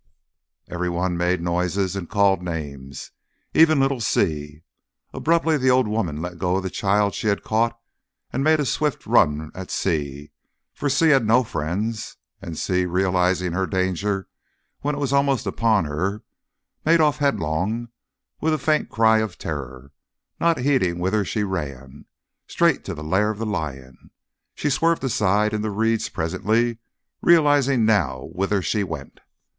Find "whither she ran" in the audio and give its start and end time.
20.97-22.05